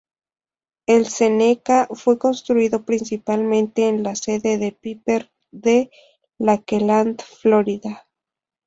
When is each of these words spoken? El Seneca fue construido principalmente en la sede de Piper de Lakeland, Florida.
El 0.87 1.05
Seneca 1.05 1.87
fue 1.91 2.17
construido 2.17 2.81
principalmente 2.85 3.87
en 3.87 4.01
la 4.01 4.15
sede 4.15 4.57
de 4.57 4.71
Piper 4.71 5.31
de 5.51 5.91
Lakeland, 6.39 7.21
Florida. 7.21 8.07